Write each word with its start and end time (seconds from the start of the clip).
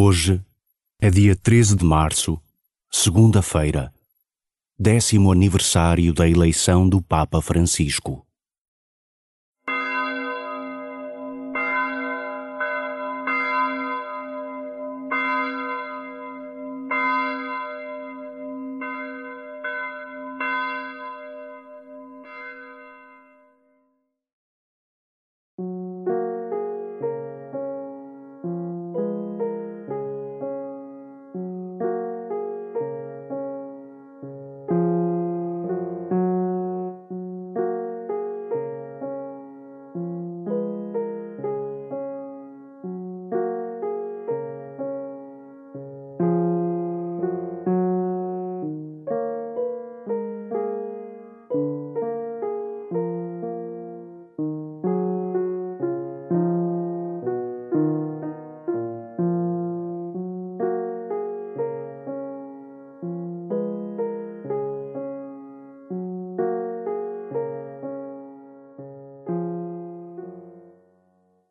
Hoje 0.00 0.40
é 1.00 1.10
dia 1.10 1.34
13 1.34 1.74
de 1.74 1.84
março, 1.84 2.40
segunda-feira, 2.88 3.92
décimo 4.78 5.32
aniversário 5.32 6.14
da 6.14 6.28
eleição 6.28 6.88
do 6.88 7.02
Papa 7.02 7.42
Francisco. 7.42 8.24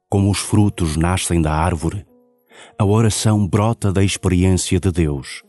Como 0.09 0.31
os 0.31 0.39
frutos 0.39 0.95
nascem 0.95 1.41
da 1.41 1.53
árvore, 1.53 2.05
a 2.79 2.85
oração 2.85 3.45
brota 3.45 3.91
da 3.91 4.01
experiência 4.01 4.79
de 4.79 4.89
Deus. 4.89 5.43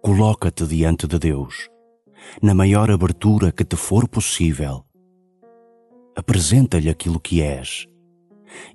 Coloca-te 0.00 0.64
diante 0.66 1.08
de 1.08 1.18
Deus, 1.18 1.68
na 2.40 2.54
maior 2.54 2.92
abertura 2.92 3.50
que 3.50 3.64
te 3.64 3.74
for 3.74 4.08
possível. 4.08 4.84
Apresenta-lhe 6.16 6.88
aquilo 6.88 7.18
que 7.18 7.42
és, 7.42 7.88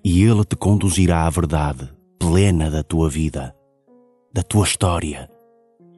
e 0.04 0.24
Ele 0.24 0.44
te 0.44 0.58
conduzirá 0.58 1.26
à 1.26 1.30
verdade 1.30 1.90
plena 2.20 2.70
da 2.70 2.84
tua 2.84 3.10
vida, 3.10 3.56
da 4.34 4.44
tua 4.44 4.66
história, 4.66 5.30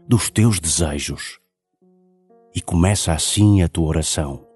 dos 0.08 0.30
teus 0.30 0.60
desejos. 0.60 1.40
E 2.54 2.62
começa 2.62 3.12
assim 3.12 3.64
a 3.64 3.68
tua 3.68 3.88
oração. 3.88 4.51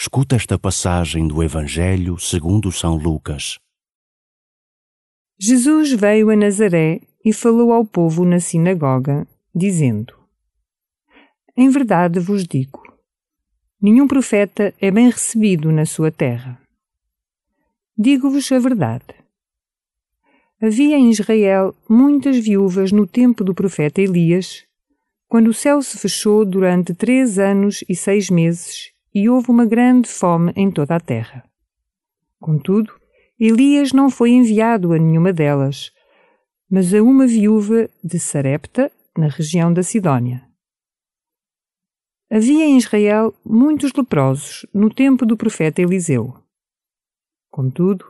Escuta 0.00 0.36
esta 0.36 0.56
passagem 0.56 1.26
do 1.26 1.42
Evangelho 1.42 2.16
segundo 2.20 2.70
São 2.70 2.94
Lucas. 2.94 3.58
Jesus 5.36 5.90
veio 5.90 6.30
a 6.30 6.36
Nazaré 6.36 7.00
e 7.24 7.32
falou 7.32 7.72
ao 7.72 7.84
povo 7.84 8.24
na 8.24 8.38
sinagoga, 8.38 9.26
dizendo: 9.52 10.14
Em 11.56 11.68
verdade 11.68 12.20
vos 12.20 12.44
digo, 12.44 12.80
nenhum 13.82 14.06
profeta 14.06 14.72
é 14.80 14.88
bem 14.88 15.10
recebido 15.10 15.72
na 15.72 15.84
sua 15.84 16.12
terra. 16.12 16.62
Digo-vos 17.98 18.52
a 18.52 18.58
verdade. 18.60 19.16
Havia 20.62 20.96
em 20.96 21.10
Israel 21.10 21.74
muitas 21.88 22.38
viúvas 22.38 22.92
no 22.92 23.04
tempo 23.04 23.42
do 23.42 23.52
profeta 23.52 24.00
Elias, 24.00 24.64
quando 25.26 25.48
o 25.48 25.54
céu 25.54 25.82
se 25.82 25.98
fechou 25.98 26.44
durante 26.44 26.94
três 26.94 27.36
anos 27.36 27.82
e 27.88 27.96
seis 27.96 28.30
meses 28.30 28.96
e 29.18 29.28
houve 29.28 29.50
uma 29.50 29.66
grande 29.66 30.08
fome 30.08 30.52
em 30.54 30.70
toda 30.70 30.94
a 30.94 31.00
terra. 31.00 31.42
Contudo, 32.38 32.92
Elias 33.36 33.92
não 33.92 34.08
foi 34.08 34.30
enviado 34.30 34.92
a 34.92 34.98
nenhuma 34.98 35.32
delas, 35.32 35.90
mas 36.70 36.94
a 36.94 37.02
uma 37.02 37.26
viúva 37.26 37.90
de 38.02 38.20
Sarepta, 38.20 38.92
na 39.16 39.26
região 39.26 39.72
da 39.72 39.82
Sidónia. 39.82 40.48
Havia 42.30 42.64
em 42.64 42.78
Israel 42.78 43.34
muitos 43.44 43.92
leprosos 43.92 44.64
no 44.72 44.88
tempo 44.88 45.26
do 45.26 45.36
profeta 45.36 45.82
Eliseu. 45.82 46.32
Contudo, 47.50 48.04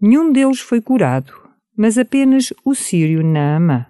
nenhum 0.00 0.32
deles 0.32 0.60
foi 0.60 0.80
curado, 0.80 1.34
mas 1.76 1.98
apenas 1.98 2.54
o 2.64 2.74
sírio 2.74 3.22
Naamã. 3.22 3.86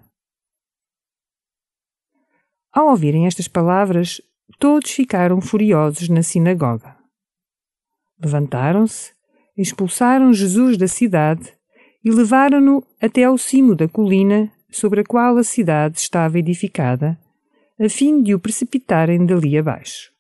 Ao 2.73 2.89
ouvirem 2.89 3.29
estas 3.29 3.47
palavras, 3.47 4.21
todos 4.59 4.91
ficaram 4.91 5.41
furiosos 5.41 6.09
na 6.09 6.23
sinagoga. 6.23 6.97
Levantaram-se, 8.23 9.13
expulsaram 9.57 10.33
Jesus 10.33 10.77
da 10.77 10.89
cidade 10.89 11.55
e 12.05 12.11
levaram-no 12.11 12.85
até 13.01 13.25
ao 13.25 13.37
cimo 13.37 13.75
da 13.75 13.89
colina 13.89 14.51
sobre 14.71 15.01
a 15.01 15.05
qual 15.05 15.37
a 15.37 15.45
cidade 15.45 15.99
estava 15.99 16.39
edificada, 16.39 17.19
a 17.79 17.89
fim 17.89 18.23
de 18.23 18.35
o 18.35 18.41
precipitarem 18.41 19.27
dali 19.27 19.59
abaixo. 19.59 20.11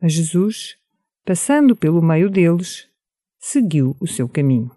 Mas 0.00 0.12
Jesus, 0.12 0.76
passando 1.24 1.74
pelo 1.74 2.02
meio 2.02 2.30
deles, 2.30 2.88
seguiu 3.38 3.96
o 4.00 4.06
seu 4.06 4.28
caminho. 4.28 4.70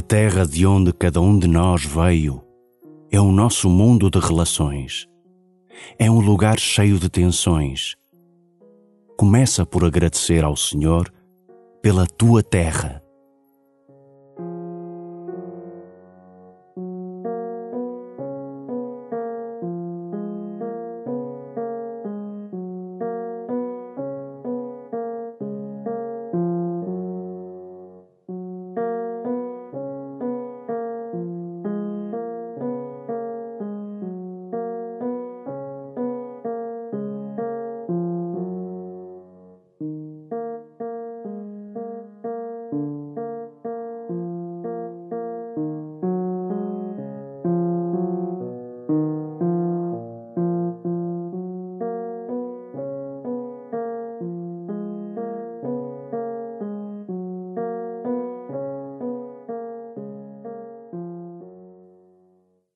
A 0.00 0.02
terra 0.02 0.46
de 0.46 0.66
onde 0.66 0.94
cada 0.94 1.20
um 1.20 1.38
de 1.38 1.46
nós 1.46 1.84
veio 1.84 2.42
é 3.12 3.20
o 3.20 3.30
nosso 3.30 3.68
mundo 3.68 4.08
de 4.08 4.18
relações. 4.18 5.06
É 5.98 6.10
um 6.10 6.20
lugar 6.20 6.58
cheio 6.58 6.98
de 6.98 7.10
tensões. 7.10 7.96
Começa 9.18 9.66
por 9.66 9.84
agradecer 9.84 10.42
ao 10.42 10.56
Senhor 10.56 11.12
pela 11.82 12.06
tua 12.06 12.42
terra 12.42 13.02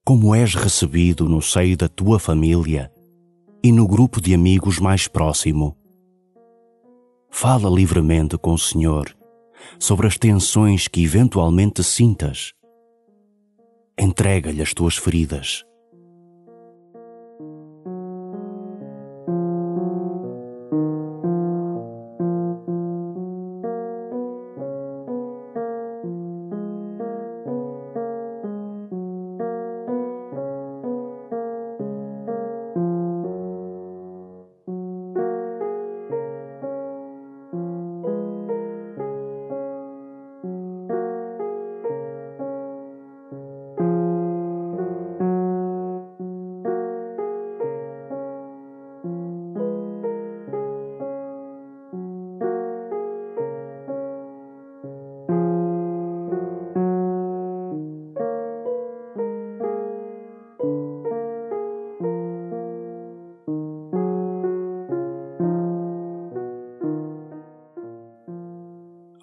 como 0.05 0.35
és 0.35 0.55
recebido 0.55 1.27
no 1.27 1.41
seio 1.41 1.79
da 1.79 1.89
tua 1.89 2.19
família 2.19 2.93
e 3.63 3.73
no 3.73 3.89
grupo 3.89 4.21
de 4.21 4.35
amigos 4.35 4.79
mais 4.79 5.09
próximo. 5.09 5.75
Fala 7.31 7.71
livremente 7.71 8.37
com 8.37 8.53
o 8.53 8.59
Senhor 8.59 9.17
sobre 9.79 10.07
as 10.07 10.19
tensões 10.19 10.89
que 10.89 11.03
eventualmente 11.03 11.83
sintas. 11.83 12.53
Entrega-lhe 13.99 14.61
as 14.61 14.75
tuas 14.75 14.97
feridas. 14.99 15.65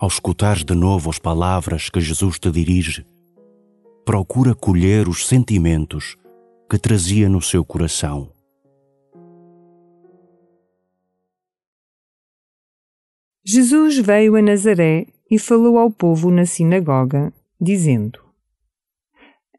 Ao 0.01 0.07
escutares 0.07 0.63
de 0.63 0.73
novo 0.73 1.11
as 1.11 1.19
palavras 1.19 1.87
que 1.87 2.01
Jesus 2.01 2.39
te 2.39 2.49
dirige, 2.49 3.05
procura 4.03 4.55
colher 4.55 5.07
os 5.07 5.27
sentimentos 5.27 6.17
que 6.67 6.79
trazia 6.79 7.29
no 7.29 7.39
seu 7.39 7.63
coração. 7.63 8.33
Jesus 13.45 13.99
veio 13.99 14.35
a 14.35 14.41
Nazaré 14.41 15.05
e 15.29 15.37
falou 15.37 15.77
ao 15.77 15.91
povo 15.91 16.31
na 16.31 16.47
sinagoga, 16.47 17.31
dizendo: 17.59 18.19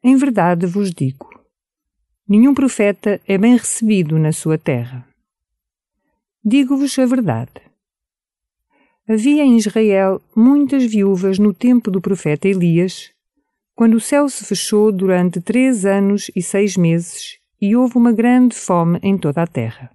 Em 0.03 0.17
verdade 0.17 0.67
vos 0.67 0.91
digo, 0.91 1.29
nenhum 2.29 2.53
profeta 2.53 3.21
é 3.29 3.39
bem 3.39 3.57
recebido 3.57 4.19
na 4.19 4.33
sua 4.33 4.59
terra. 4.59 5.07
Digo-vos 6.45 6.99
a 6.99 7.07
verdade 7.07 7.72
Havia 9.13 9.45
em 9.45 9.59
Israel 9.59 10.23
muitas 10.35 10.85
viúvas 10.87 11.39
no 11.39 11.53
tempo 11.53 11.91
do 11.91 12.01
profeta 12.01 12.49
Elias, 12.49 13.11
quando 13.75 13.93
o 13.93 14.01
céu 14.01 14.27
se 14.27 14.43
fechou 14.43 14.91
durante 14.91 15.39
três 15.39 15.85
anos 15.85 16.31
e 16.35 16.41
seis 16.41 16.79
meses 16.79 17.39
e 17.61 17.77
houve 17.77 17.99
uma 17.99 18.11
grande 18.11 18.57
fome 18.57 18.99
em 19.03 19.19
toda 19.19 19.43
a 19.43 19.47
terra. 19.47 19.91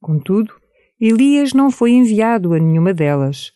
Contudo, 0.00 0.52
Elias 1.00 1.52
não 1.52 1.70
foi 1.70 1.92
enviado 1.92 2.52
a 2.52 2.58
nenhuma 2.58 2.92
delas, 2.92 3.52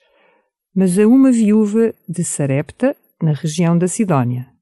mas 0.72 0.96
a 1.00 1.08
uma 1.08 1.32
viúva 1.32 1.92
de 2.08 2.22
Sarepta, 2.22 2.96
na 3.20 3.32
região 3.32 3.76
da 3.76 3.88
Sidónia. 3.88 4.52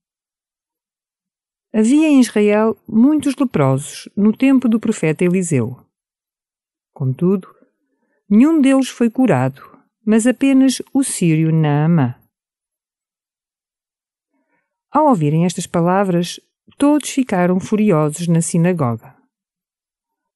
Havia 1.71 2.09
em 2.09 2.19
Israel 2.19 2.79
muitos 2.89 3.37
leprosos 3.37 4.09
no 4.17 4.35
tempo 4.35 4.71
do 4.71 4.81
profeta 4.81 5.23
Eliseu. 5.23 5.77
Contudo, 6.95 7.47
nenhum 8.27 8.59
deles 8.59 8.89
foi 8.89 9.11
curado, 9.11 9.68
mas 10.11 10.27
apenas 10.27 10.81
o 10.95 11.05
sírio 11.05 11.53
Naamã. 11.53 12.15
Ao 14.91 15.05
ouvirem 15.09 15.45
estas 15.45 15.67
palavras, 15.67 16.41
todos 16.79 17.11
ficaram 17.11 17.61
furiosos 17.61 18.27
na 18.27 18.41
sinagoga. 18.41 19.15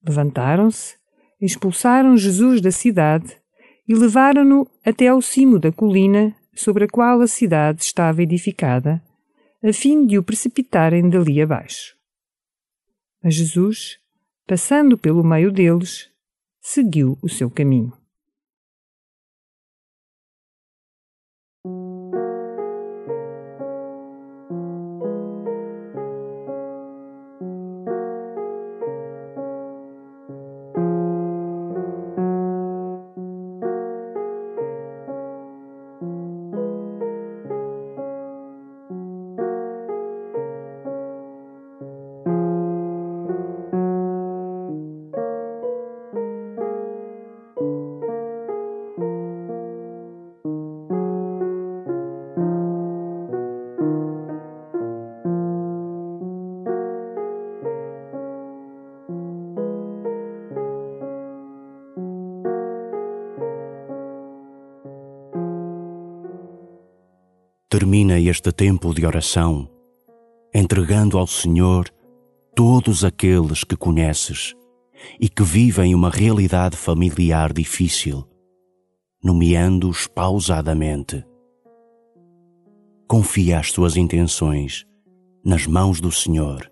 Levantaram-se, 0.07 0.95
expulsaram 1.41 2.15
Jesus 2.15 2.61
da 2.61 2.69
cidade 2.69 3.35
e 3.87 3.95
levaram-no 3.95 4.69
até 4.85 5.07
ao 5.07 5.23
cimo 5.23 5.57
da 5.57 5.71
colina 5.71 6.35
sobre 6.53 6.83
a 6.83 6.87
qual 6.87 7.19
a 7.21 7.27
cidade 7.27 7.81
estava 7.81 8.21
edificada, 8.21 9.03
a 9.63 9.73
fim 9.73 10.05
de 10.05 10.19
o 10.19 10.23
precipitarem 10.23 11.09
dali 11.09 11.41
abaixo. 11.41 11.95
Mas 13.23 13.33
Jesus, 13.33 13.97
passando 14.45 14.99
pelo 14.99 15.23
meio 15.23 15.51
deles, 15.51 16.11
seguiu 16.61 17.17
o 17.23 17.27
seu 17.27 17.49
caminho. 17.49 18.02
Termina 67.73 68.19
este 68.19 68.51
tempo 68.51 68.93
de 68.93 69.03
oração 69.03 69.67
entregando 70.53 71.17
ao 71.17 71.25
Senhor 71.25 71.89
todos 72.55 73.03
aqueles 73.03 73.63
que 73.63 73.75
conheces 73.75 74.53
e 75.19 75.27
que 75.27 75.41
vivem 75.41 75.95
uma 75.95 76.11
realidade 76.11 76.77
familiar 76.77 77.51
difícil, 77.51 78.29
nomeando-os 79.23 80.05
pausadamente. 80.05 81.25
Confia 83.07 83.57
as 83.57 83.71
tuas 83.71 83.97
intenções 83.97 84.85
nas 85.43 85.65
mãos 85.65 85.99
do 85.99 86.11
Senhor 86.11 86.71